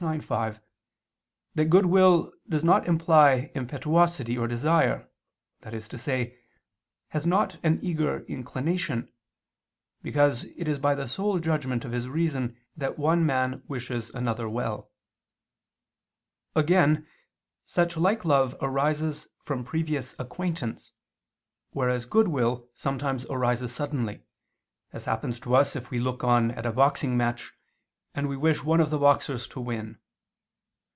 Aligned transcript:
ix, 0.15 0.25
5) 0.25 0.59
that 1.53 1.65
goodwill 1.65 2.33
does 2.49 2.63
not 2.63 2.87
imply 2.87 3.51
impetuosity 3.53 4.35
or 4.35 4.47
desire, 4.47 5.07
that 5.59 5.75
is 5.75 5.87
to 5.87 5.95
say, 5.95 6.39
has 7.09 7.27
not 7.27 7.59
an 7.63 7.77
eager 7.83 8.25
inclination, 8.25 9.11
because 10.01 10.45
it 10.57 10.67
is 10.67 10.79
by 10.79 10.95
the 10.95 11.07
sole 11.07 11.37
judgment 11.39 11.85
of 11.85 11.91
his 11.91 12.09
reason 12.09 12.57
that 12.75 12.97
one 12.97 13.23
man 13.23 13.61
wishes 13.67 14.09
another 14.15 14.49
well. 14.49 14.89
Again 16.55 17.05
such 17.67 17.95
like 17.95 18.25
love 18.25 18.55
arises 18.59 19.27
from 19.43 19.63
previous 19.63 20.15
acquaintance, 20.17 20.93
whereas 21.73 22.07
goodwill 22.07 22.67
sometimes 22.73 23.23
arises 23.27 23.71
suddenly, 23.71 24.23
as 24.91 25.05
happens 25.05 25.39
to 25.41 25.53
us 25.53 25.75
if 25.75 25.91
we 25.91 25.99
look 25.99 26.23
on 26.23 26.49
at 26.49 26.65
a 26.65 26.71
boxing 26.71 27.15
match, 27.15 27.53
and 28.13 28.27
we 28.27 28.35
wish 28.35 28.61
one 28.61 28.81
of 28.81 28.89
the 28.89 28.97
boxers 28.99 29.47
to 29.47 29.57
win. 29.57 29.97